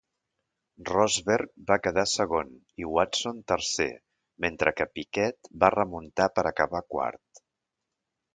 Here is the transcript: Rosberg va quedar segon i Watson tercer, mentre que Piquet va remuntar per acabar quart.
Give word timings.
Rosberg 0.89 1.51
va 1.71 1.75
quedar 1.87 2.05
segon 2.11 2.49
i 2.83 2.87
Watson 2.93 3.43
tercer, 3.53 3.87
mentre 4.47 4.75
que 4.79 4.89
Piquet 4.97 5.53
va 5.67 5.71
remuntar 5.77 6.29
per 6.39 6.47
acabar 6.55 6.83
quart. 6.97 7.45